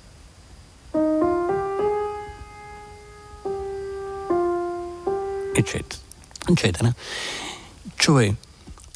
eccetera, 5.53 6.01
eccetera. 6.47 6.95
Cioè 7.97 8.35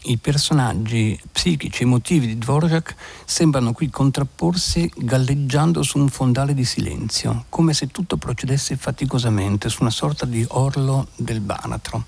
i 0.05 0.17
personaggi 0.17 1.21
psichici 1.31 1.83
emotivi 1.83 2.27
di 2.27 2.39
Dvorak 2.39 2.95
sembrano 3.25 3.73
qui 3.73 3.91
contrapporsi 3.91 4.91
galleggiando 4.97 5.83
su 5.83 5.99
un 5.99 6.09
fondale 6.09 6.55
di 6.55 6.65
silenzio, 6.65 7.45
come 7.51 7.75
se 7.75 7.89
tutto 7.89 8.17
procedesse 8.17 8.77
faticosamente 8.77 9.69
su 9.69 9.79
una 9.83 9.91
sorta 9.91 10.25
di 10.25 10.45
orlo 10.49 11.09
del 11.17 11.41
baratro. 11.41 12.05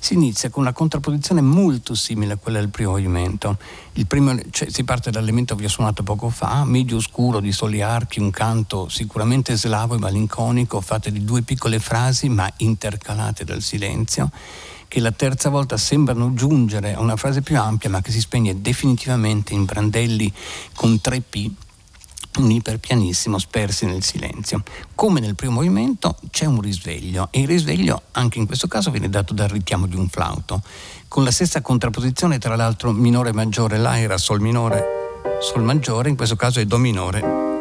Si 0.00 0.14
inizia 0.14 0.48
con 0.48 0.62
una 0.62 0.72
contrapposizione 0.72 1.40
molto 1.40 1.94
simile 1.94 2.34
a 2.34 2.36
quella 2.36 2.60
del 2.60 2.68
primo 2.68 2.92
movimento. 2.92 3.58
Primo, 4.06 4.32
cioè, 4.50 4.70
si 4.70 4.84
parte 4.84 5.10
dall'elemento 5.10 5.54
che 5.54 5.60
vi 5.60 5.66
ho 5.66 5.70
suonato 5.70 6.04
poco 6.04 6.30
fa, 6.30 6.64
medio 6.64 7.00
scuro 7.00 7.40
di 7.40 7.50
soli 7.50 7.82
archi, 7.82 8.20
un 8.20 8.30
canto 8.30 8.88
sicuramente 8.88 9.56
slavo 9.56 9.96
e 9.96 9.98
malinconico, 9.98 10.80
fatte 10.80 11.10
di 11.10 11.24
due 11.24 11.42
piccole 11.42 11.80
frasi 11.80 12.28
ma 12.28 12.48
intercalate 12.58 13.44
dal 13.44 13.60
silenzio 13.60 14.30
che 14.88 15.00
la 15.00 15.12
terza 15.12 15.50
volta 15.50 15.76
sembrano 15.76 16.34
giungere 16.34 16.94
a 16.94 17.00
una 17.00 17.16
frase 17.16 17.42
più 17.42 17.58
ampia 17.58 17.90
ma 17.90 18.00
che 18.00 18.10
si 18.10 18.20
spegne 18.20 18.60
definitivamente 18.60 19.52
in 19.52 19.64
brandelli 19.64 20.32
con 20.74 21.00
tre 21.00 21.20
P 21.20 21.50
un 22.38 22.50
iperpianissimo 22.50 23.38
spersi 23.38 23.84
nel 23.84 24.04
silenzio. 24.04 24.62
Come 24.94 25.20
nel 25.20 25.34
primo 25.34 25.54
movimento 25.54 26.16
c'è 26.30 26.44
un 26.46 26.60
risveglio 26.60 27.28
e 27.30 27.40
il 27.40 27.46
risveglio 27.48 28.02
anche 28.12 28.38
in 28.38 28.46
questo 28.46 28.68
caso 28.68 28.90
viene 28.90 29.08
dato 29.08 29.34
dal 29.34 29.48
richiamo 29.48 29.86
di 29.86 29.96
un 29.96 30.08
flauto, 30.08 30.62
con 31.08 31.24
la 31.24 31.30
stessa 31.30 31.60
contrapposizione 31.60 32.38
tra 32.38 32.56
l'altro 32.56 32.92
minore 32.92 33.30
e 33.30 33.32
maggiore, 33.32 33.78
là 33.78 33.98
era 33.98 34.18
sol 34.18 34.40
minore, 34.40 34.84
sol 35.40 35.62
maggiore, 35.62 36.08
in 36.08 36.16
questo 36.16 36.36
caso 36.36 36.60
è 36.60 36.64
do 36.64 36.78
minore 36.78 37.57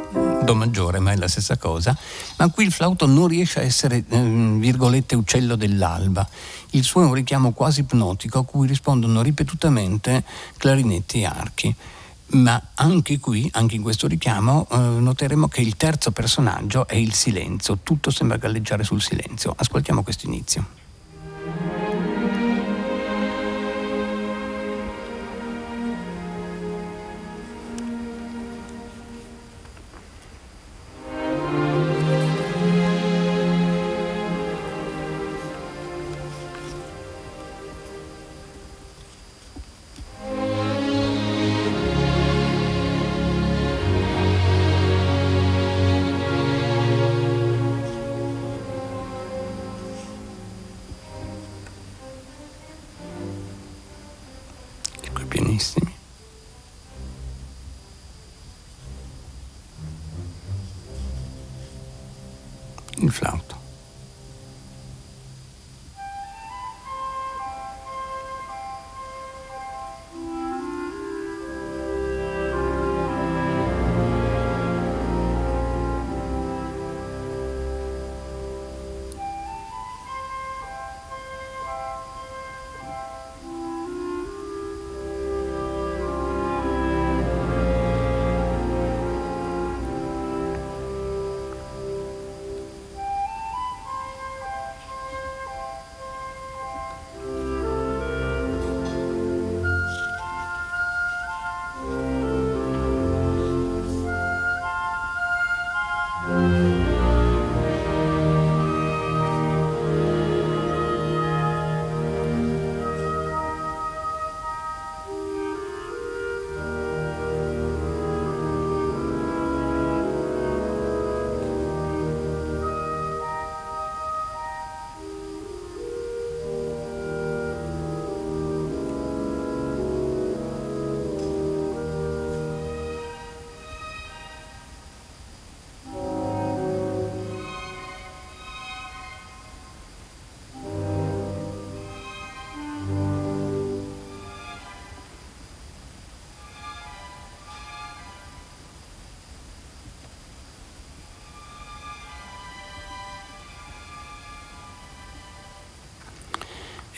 do 0.47 0.55
maggiore, 0.55 0.99
ma 0.99 1.11
è 1.11 1.15
la 1.17 1.27
stessa 1.27 1.57
cosa, 1.57 1.95
ma 2.37 2.49
qui 2.49 2.65
il 2.65 2.71
flauto 2.71 3.05
non 3.05 3.27
riesce 3.27 3.59
a 3.59 3.63
essere, 3.63 4.03
eh, 4.07 4.55
virgolette, 4.57 5.15
uccello 5.15 5.55
dell'alba. 5.55 6.27
Il 6.71 6.83
suo 6.83 7.01
è 7.01 7.05
un 7.05 7.13
richiamo 7.13 7.51
quasi 7.51 7.81
ipnotico 7.81 8.39
a 8.39 8.45
cui 8.45 8.65
rispondono 8.65 9.21
ripetutamente 9.21 10.23
clarinetti 10.57 11.21
e 11.21 11.25
archi. 11.25 11.75
Ma 12.29 12.61
anche 12.75 13.19
qui, 13.19 13.49
anche 13.53 13.75
in 13.75 13.81
questo 13.81 14.05
richiamo, 14.05 14.67
eh, 14.69 14.77
noteremo 14.77 15.47
che 15.47 15.61
il 15.61 15.77
terzo 15.77 16.11
personaggio 16.11 16.85
è 16.85 16.95
il 16.95 17.13
silenzio, 17.13 17.79
tutto 17.83 18.09
sembra 18.09 18.37
galleggiare 18.37 18.83
sul 18.83 19.01
silenzio. 19.01 19.53
Ascoltiamo 19.55 20.03
questo 20.03 20.25
inizio. 20.25 20.86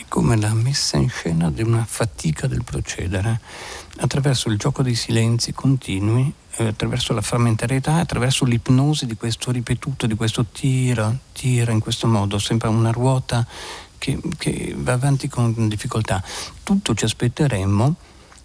Come 0.10 0.36
la 0.36 0.54
messa 0.54 0.98
in 0.98 1.08
scena 1.08 1.50
di 1.50 1.62
una 1.62 1.86
fatica 1.88 2.48
del 2.48 2.64
procedere, 2.66 3.40
attraverso 4.00 4.50
il 4.50 4.58
gioco 4.58 4.84
dei 4.84 4.96
silenzi 4.96 5.54
continui, 5.54 6.34
eh, 6.58 6.68
attraverso 6.68 7.14
la 7.14 7.22
frammentarietà, 7.22 7.96
attraverso 7.96 8.44
l'ipnosi 8.44 9.06
di 9.06 9.16
questo 9.16 9.52
ripetuto, 9.52 10.08
di 10.08 10.16
questo 10.16 10.46
tira, 10.46 11.16
tira 11.32 11.72
in 11.72 11.80
questo 11.80 12.08
modo, 12.08 12.38
sembra 12.40 12.68
una 12.68 12.92
ruota 12.92 13.48
che, 13.98 14.20
che 14.38 14.74
va 14.76 14.94
avanti 14.94 15.30
con 15.30 15.70
difficoltà. 15.70 16.22
Tutto 16.64 16.94
ci 16.96 17.06
aspetteremmo 17.06 17.96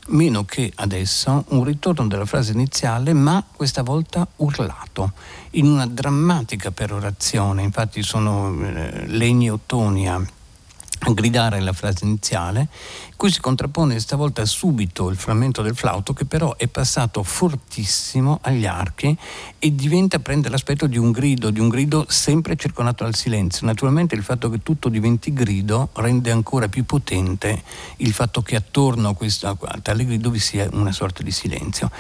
meno 0.09 0.45
che 0.45 0.71
adesso 0.75 1.45
un 1.49 1.65
ritorno 1.65 2.07
della 2.07 2.27
frase 2.27 2.53
iniziale, 2.53 3.15
ma 3.15 3.43
questa 3.51 3.83
volta 3.83 4.29
urlato, 4.37 5.13
in 5.53 5.67
una 5.67 5.87
drammatica 5.87 6.71
perorazione. 6.71 7.63
Infatti 7.63 8.03
sono 8.03 8.55
eh, 8.61 9.07
legni 9.07 9.51
ottoni 9.51 10.09
a 10.09 10.23
gridare 11.13 11.61
la 11.61 11.73
frase 11.73 12.05
iniziale, 12.05 12.69
cui 13.17 13.31
si 13.31 13.41
contrappone 13.41 13.99
stavolta 14.01 14.45
subito 14.45 15.09
il 15.09 15.17
frammento 15.17 15.63
del 15.63 15.75
flauto 15.75 16.13
che 16.13 16.25
però 16.25 16.57
è 16.57 16.67
passato 16.69 17.23
fortissimo 17.23 18.39
agli 18.43 18.67
archi 18.67 19.17
e 19.59 19.75
diventa, 19.75 20.19
prende 20.19 20.49
l'aspetto 20.49 20.87
di 20.87 20.97
un 20.97 21.11
grido, 21.11 21.51
di 21.51 21.61
un 21.61 21.69
grido 21.69 22.07
sempre 22.09 22.57
circondato 22.57 23.05
dal 23.05 23.15
silenzio. 23.15 23.67
Naturalmente 23.67 24.15
il 24.15 24.23
fatto 24.23 24.49
che 24.49 24.63
tutto 24.63 24.89
diventi 24.89 25.33
grido 25.33 25.91
rende 25.95 26.31
ancora 26.31 26.69
più 26.69 26.85
potente 26.85 27.63
il 27.99 28.13
fatto 28.13 28.43
che 28.43 28.57
attorno 28.57 29.11
a, 29.11 29.15
questo, 29.15 29.49
a 29.49 29.79
tale 29.83 30.05
grido 30.05 30.31
vi 30.31 30.39
sia 30.39 30.69
una 30.73 30.93
sorta 30.93 31.23
di 31.23 31.31
silenzio 31.31 31.91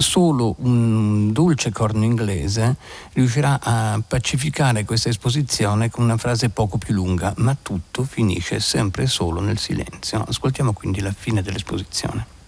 solo 0.00 0.56
un 0.58 1.32
dolce 1.32 1.70
corno 1.70 2.04
inglese 2.04 2.76
riuscirà 3.12 3.60
a 3.62 4.00
pacificare 4.06 4.84
questa 4.84 5.08
esposizione 5.08 5.90
con 5.90 6.04
una 6.04 6.16
frase 6.16 6.50
poco 6.50 6.78
più 6.78 6.94
lunga, 6.94 7.32
ma 7.38 7.56
tutto 7.60 8.04
finisce 8.04 8.60
sempre 8.60 9.06
solo 9.06 9.40
nel 9.40 9.58
silenzio. 9.58 10.24
Ascoltiamo 10.26 10.72
quindi 10.72 11.00
la 11.00 11.12
fine 11.12 11.42
dell'esposizione. 11.42 12.39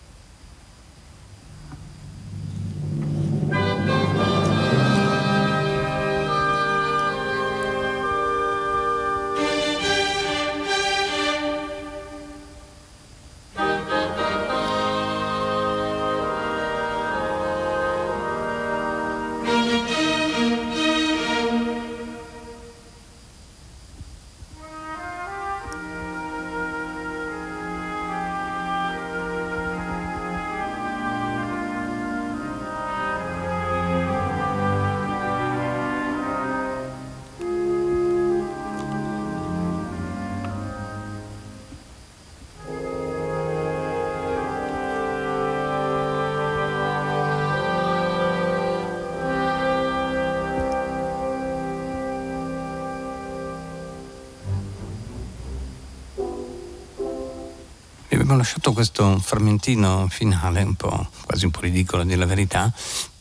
Abbiamo 58.33 58.37
lasciato 58.39 58.73
questo 58.73 59.19
frammentino 59.19 60.07
finale, 60.09 60.63
un 60.63 60.75
po', 60.75 61.09
quasi 61.27 61.45
un 61.45 61.51
po' 61.51 61.61
ridicolo 61.61 62.03
a 62.03 62.17
la 62.17 62.25
verità, 62.25 62.73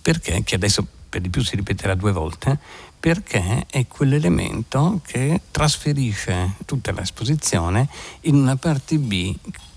perché, 0.02 0.44
che 0.44 0.56
adesso 0.56 0.86
per 1.10 1.20
di 1.20 1.30
più 1.30 1.44
si 1.44 1.56
ripeterà 1.58 1.96
due 1.96 2.14
volte, 2.14 2.58
perché 2.98 3.66
è 3.70 3.88
quell'elemento 3.88 5.02
che 5.06 5.42
trasferisce 5.52 6.56
tutta 6.66 6.92
l'esposizione 6.92 7.90
in 8.22 8.36
una 8.36 8.56
parte 8.56 8.98
B 8.98 9.36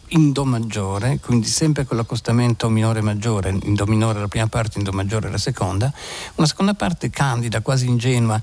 in 0.09 0.33
Do 0.33 0.45
maggiore, 0.45 1.19
quindi 1.21 1.47
sempre 1.47 1.85
con 1.85 1.97
l'accostamento 1.97 2.69
minore-maggiore, 2.69 3.51
in 3.63 3.75
Do 3.75 3.87
minore 3.87 4.21
la 4.21 4.29
prima 4.29 4.47
parte, 4.47 4.79
in 4.79 4.85
Do 4.85 4.93
maggiore 4.93 5.31
la 5.31 5.39
seconda, 5.39 5.93
una 6.37 6.47
seconda 6.47 6.75
parte 6.75 7.11
candida, 7.11 7.61
quasi 7.61 7.87
ingenua, 7.87 8.41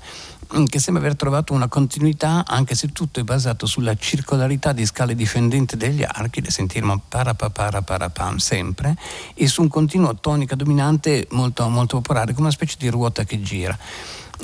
Mm, 0.54 0.64
che 0.64 0.78
sembra 0.78 1.02
aver 1.02 1.16
trovato 1.16 1.54
una 1.54 1.66
continuità 1.66 2.44
anche 2.46 2.74
se 2.74 2.88
tutto 2.88 3.20
è 3.20 3.22
basato 3.22 3.64
sulla 3.64 3.94
circolarità 3.96 4.72
di 4.72 4.84
scale 4.84 5.14
discendenti 5.14 5.78
degli 5.78 6.04
archi, 6.06 6.42
le 6.42 6.50
sentiremo 6.50 7.04
parapaparaparapam 7.08 8.36
sempre, 8.36 8.94
e 9.32 9.46
su 9.46 9.62
un 9.62 9.68
continuo 9.68 10.14
tonica 10.16 10.54
dominante 10.54 11.26
molto, 11.30 11.66
molto 11.70 11.96
popolare, 11.96 12.32
come 12.32 12.48
una 12.48 12.50
specie 12.50 12.76
di 12.78 12.88
ruota 12.88 13.24
che 13.24 13.40
gira. 13.40 13.76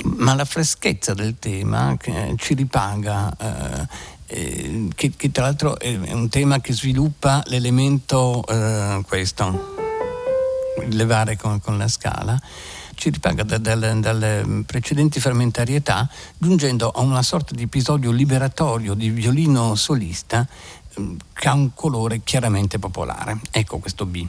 Ma 0.03 0.33
la 0.33 0.45
freschezza 0.45 1.13
del 1.13 1.37
tema 1.37 1.95
ci 2.37 2.53
ripaga. 2.55 3.35
Eh, 3.37 4.17
eh, 4.29 4.87
che, 4.95 5.11
che, 5.15 5.31
tra 5.31 5.43
l'altro 5.43 5.79
è 5.79 5.95
un 6.11 6.29
tema 6.29 6.61
che 6.61 6.71
sviluppa 6.73 7.43
l'elemento 7.47 8.45
eh, 8.47 9.01
questo, 9.07 9.75
levare 10.89 11.35
con, 11.35 11.59
con 11.59 11.77
la 11.77 11.87
scala, 11.87 12.39
ci 12.93 13.09
ripaga 13.09 13.43
da, 13.43 13.57
dalle, 13.57 13.99
dalle 13.99 14.63
precedenti 14.65 15.19
fermentarietà, 15.19 16.07
giungendo 16.37 16.89
a 16.89 17.01
una 17.01 17.23
sorta 17.23 17.55
di 17.55 17.63
episodio 17.63 18.11
liberatorio 18.11 18.93
di 18.93 19.09
violino 19.09 19.73
solista 19.75 20.47
mm, 20.99 21.15
che 21.33 21.47
ha 21.47 21.53
un 21.53 21.73
colore 21.73 22.21
chiaramente 22.23 22.77
popolare. 22.77 23.39
Ecco 23.51 23.79
questo 23.79 24.05
B. 24.05 24.27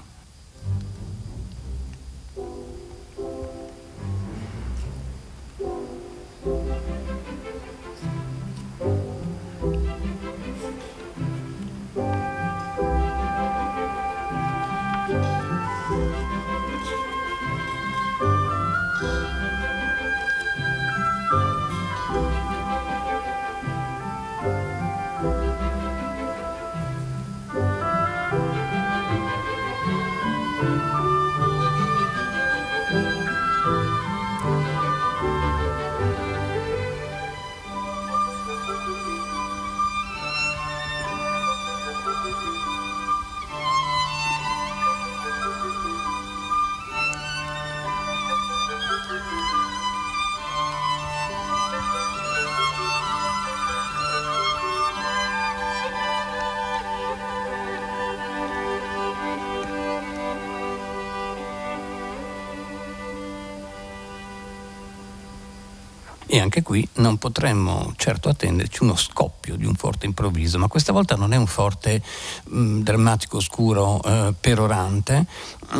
E 66.32 66.38
anche 66.38 66.62
qui 66.62 66.88
non 66.94 67.18
potremmo 67.18 67.92
certo 67.96 68.28
attenderci 68.28 68.84
uno 68.84 68.94
scoppio 68.94 69.56
di 69.56 69.64
un 69.66 69.74
forte 69.74 70.06
improvviso, 70.06 70.60
ma 70.60 70.68
questa 70.68 70.92
volta 70.92 71.16
non 71.16 71.32
è 71.32 71.36
un 71.36 71.48
forte 71.48 72.00
mh, 72.44 72.56
mm, 72.56 72.82
drammatico, 72.82 73.40
scuro, 73.40 74.00
eh, 74.04 74.32
perorante, 74.38 75.26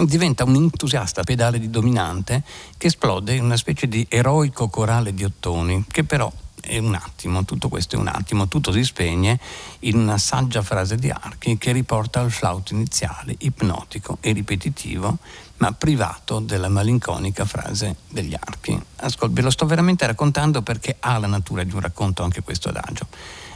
diventa 0.06 0.42
un 0.42 0.56
entusiasta 0.56 1.22
pedale 1.22 1.60
di 1.60 1.70
dominante 1.70 2.42
che 2.76 2.88
esplode 2.88 3.36
in 3.36 3.44
una 3.44 3.56
specie 3.56 3.86
di 3.86 4.04
eroico 4.08 4.68
corale 4.68 5.14
di 5.14 5.22
ottoni, 5.22 5.84
che 5.88 6.02
però 6.02 6.28
è 6.70 6.78
un 6.78 6.94
attimo, 6.94 7.44
tutto 7.44 7.68
questo 7.68 7.96
è 7.96 7.98
un 7.98 8.06
attimo, 8.06 8.46
tutto 8.46 8.70
si 8.70 8.84
spegne 8.84 9.40
in 9.80 9.96
una 9.98 10.18
saggia 10.18 10.62
frase 10.62 10.94
di 10.94 11.10
Archi 11.10 11.58
che 11.58 11.72
riporta 11.72 12.20
al 12.20 12.30
flauto 12.30 12.74
iniziale, 12.74 13.34
ipnotico 13.38 14.18
e 14.20 14.30
ripetitivo, 14.30 15.18
ma 15.56 15.72
privato 15.72 16.38
della 16.38 16.68
malinconica 16.68 17.44
frase 17.44 17.96
degli 18.08 18.36
Archi. 18.38 18.80
Ascolta, 18.96 19.34
ve 19.34 19.42
lo 19.42 19.50
sto 19.50 19.66
veramente 19.66 20.06
raccontando 20.06 20.62
perché 20.62 20.96
ha 21.00 21.18
la 21.18 21.26
natura 21.26 21.64
di 21.64 21.74
un 21.74 21.80
racconto 21.80 22.22
anche 22.22 22.42
questo 22.42 22.68
adagio. 22.68 23.08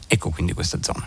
Ecco 0.09 0.31
quindi 0.31 0.53
questa 0.53 0.79
zona. 0.83 1.07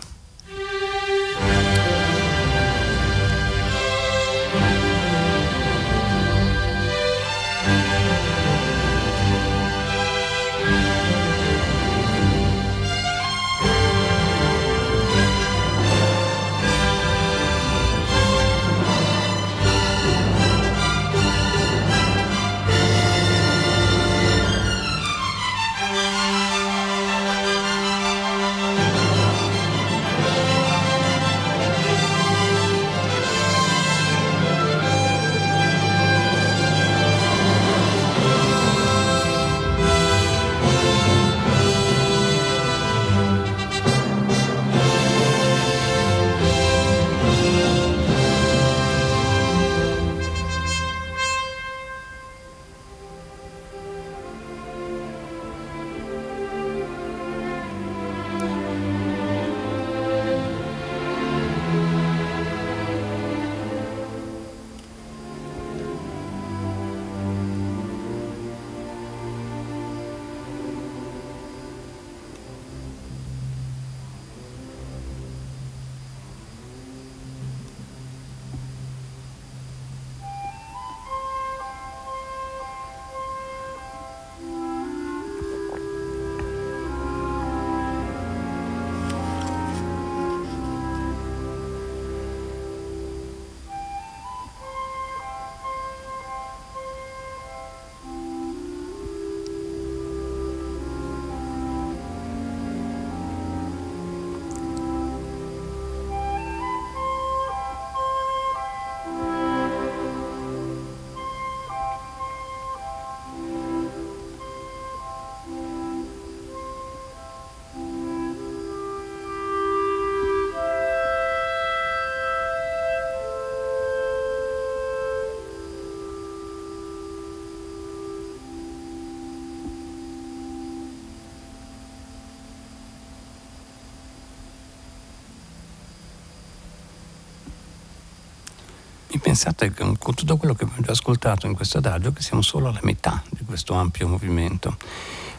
E 139.18 139.20
pensate 139.20 139.74
con 139.74 139.98
tutto 139.98 140.36
quello 140.36 140.54
che 140.54 140.62
abbiamo 140.62 140.80
già 140.80 140.92
ascoltato 140.92 141.48
in 141.48 141.54
questo 141.54 141.78
adagio 141.78 142.12
che 142.12 142.22
siamo 142.22 142.40
solo 142.40 142.68
alla 142.68 142.78
metà 142.84 143.20
di 143.28 143.44
questo 143.44 143.74
ampio 143.74 144.06
movimento. 144.06 144.76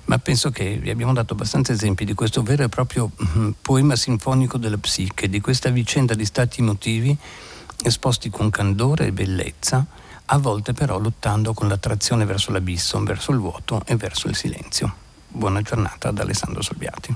Ma 0.06 0.18
penso 0.18 0.50
che 0.50 0.76
vi 0.76 0.89
abbiamo 0.89 1.13
dato 1.13 1.32
abbastanza 1.32 1.72
esempi 1.72 2.04
di 2.04 2.13
questo 2.13 2.44
vero 2.44 2.63
e 2.63 2.68
proprio 2.68 3.10
mm, 3.38 3.52
poema 3.62 3.96
sinfonico 3.96 4.58
della 4.58 4.78
psiche, 4.78 5.30
di 5.30 5.39
questa 5.39 5.70
vicenda 5.70 6.13
di 6.13 6.26
stati 6.26 6.60
emotivi 6.60 7.18
esposti 7.82 8.30
con 8.30 8.50
candore 8.50 9.06
e 9.06 9.12
bellezza, 9.13 9.86
a 10.26 10.38
volte 10.38 10.74
però 10.74 11.00
lottando 11.00 11.54
con 11.54 11.70
l'attrazione 11.70 12.26
verso 12.26 12.52
l'abisso, 12.52 13.02
verso 13.02 13.32
il 13.32 13.38
vuoto 13.38 13.82
e 13.86 13.96
verso 13.96 14.28
il 14.28 14.36
silenzio. 14.36 14.94
Buona 15.26 15.62
giornata 15.62 16.12
da 16.12 16.24
Alessandro 16.24 16.62
Solviati. 16.62 17.15